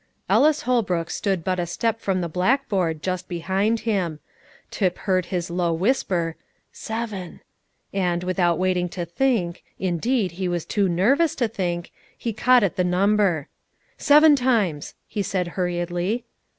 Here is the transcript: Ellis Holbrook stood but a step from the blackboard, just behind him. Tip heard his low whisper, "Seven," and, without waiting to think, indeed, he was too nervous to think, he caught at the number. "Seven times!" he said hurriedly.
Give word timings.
Ellis 0.27 0.63
Holbrook 0.63 1.11
stood 1.11 1.43
but 1.43 1.59
a 1.59 1.67
step 1.67 1.99
from 1.99 2.21
the 2.21 2.27
blackboard, 2.27 3.03
just 3.03 3.29
behind 3.29 3.81
him. 3.81 4.17
Tip 4.71 4.97
heard 4.97 5.27
his 5.27 5.51
low 5.51 5.71
whisper, 5.73 6.35
"Seven," 6.71 7.41
and, 7.93 8.23
without 8.23 8.57
waiting 8.57 8.89
to 8.97 9.05
think, 9.05 9.63
indeed, 9.77 10.31
he 10.33 10.47
was 10.47 10.65
too 10.65 10.89
nervous 10.89 11.35
to 11.35 11.47
think, 11.47 11.91
he 12.17 12.33
caught 12.33 12.63
at 12.63 12.77
the 12.77 12.83
number. 12.83 13.47
"Seven 13.99 14.35
times!" 14.35 14.95
he 15.07 15.21
said 15.21 15.49
hurriedly. 15.49 16.25